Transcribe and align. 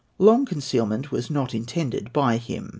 Long 0.17 0.45
concealment 0.47 1.11
was 1.11 1.29
not 1.29 1.53
intended 1.53 2.11
by 2.11 2.37
him. 2.37 2.69